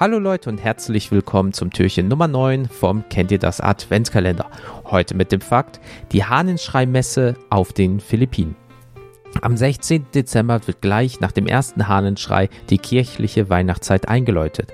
Hallo 0.00 0.18
Leute 0.18 0.50
und 0.50 0.58
herzlich 0.58 1.12
willkommen 1.12 1.52
zum 1.52 1.70
Türchen 1.70 2.08
Nummer 2.08 2.26
9 2.26 2.66
vom 2.66 3.08
Kennt 3.10 3.30
ihr 3.30 3.38
das 3.38 3.60
Adventskalender. 3.60 4.50
Heute 4.86 5.14
mit 5.14 5.30
dem 5.30 5.40
Fakt, 5.40 5.80
die 6.10 6.24
Hahnenschreimesse 6.24 7.36
auf 7.48 7.72
den 7.72 8.00
Philippinen. 8.00 8.56
Am 9.40 9.56
16. 9.56 10.06
Dezember 10.12 10.66
wird 10.66 10.80
gleich 10.80 11.20
nach 11.20 11.30
dem 11.30 11.46
ersten 11.46 11.86
Hahnenschrei 11.86 12.48
die 12.70 12.78
kirchliche 12.78 13.48
Weihnachtszeit 13.50 14.08
eingeläutet. 14.08 14.72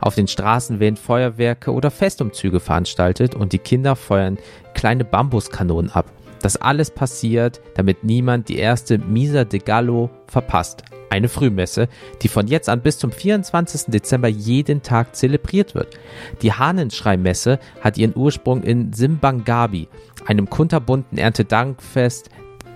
Auf 0.00 0.14
den 0.14 0.26
Straßen 0.26 0.80
werden 0.80 0.96
Feuerwerke 0.96 1.70
oder 1.70 1.90
Festumzüge 1.90 2.58
veranstaltet 2.58 3.34
und 3.34 3.52
die 3.52 3.58
Kinder 3.58 3.94
feuern 3.94 4.38
kleine 4.72 5.04
Bambuskanonen 5.04 5.90
ab. 5.90 6.06
Das 6.40 6.56
alles 6.56 6.90
passiert, 6.90 7.60
damit 7.74 8.04
niemand 8.04 8.48
die 8.48 8.56
erste 8.56 8.96
Misa 8.96 9.44
de 9.44 9.60
Gallo 9.60 10.08
verpasst, 10.28 10.82
eine 11.12 11.28
Frühmesse, 11.28 11.88
die 12.22 12.28
von 12.28 12.46
jetzt 12.46 12.70
an 12.70 12.80
bis 12.80 12.98
zum 12.98 13.12
24. 13.12 13.92
Dezember 13.92 14.28
jeden 14.28 14.82
Tag 14.82 15.14
zelebriert 15.14 15.74
wird. 15.74 15.98
Die 16.40 16.52
Hahnenschreimesse 16.52 17.58
hat 17.82 17.98
ihren 17.98 18.16
Ursprung 18.16 18.62
in 18.62 18.94
Simbangabi, 18.94 19.88
einem 20.26 20.48
kunterbunten 20.48 21.18
Erntedankfest 21.18 22.30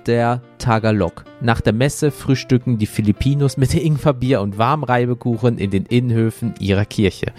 der 0.06 0.42
Tagalog. 0.58 1.24
Nach 1.40 1.62
der 1.62 1.72
Messe 1.72 2.10
frühstücken 2.10 2.76
die 2.76 2.86
Filipinos 2.86 3.56
mit 3.56 3.74
Ingwerbier 3.88 4.42
und 4.42 4.58
Warmreibekuchen 4.58 5.56
in 5.56 5.70
den 5.70 5.86
Innenhöfen 5.86 6.54
ihrer 6.60 6.84
Kirche. 6.84 7.32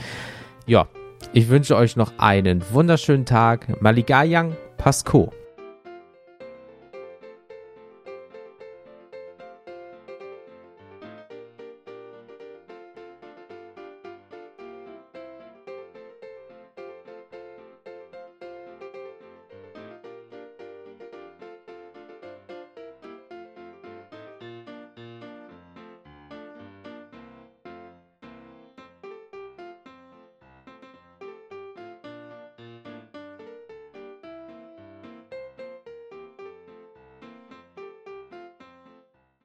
Ja, 0.66 0.88
ich 1.32 1.48
wünsche 1.50 1.76
euch 1.76 1.96
noch 1.96 2.14
einen 2.18 2.64
wunderschönen 2.72 3.26
Tag. 3.26 3.82
Maligayang 3.82 4.58
Pasco. 4.78 5.32